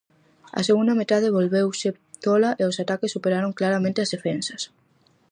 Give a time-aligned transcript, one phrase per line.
[0.59, 1.89] A segunda metade volveuse
[2.23, 4.61] tola, e os ataques superaron claramente ás defensas.